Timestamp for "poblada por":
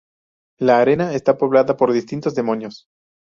1.37-1.93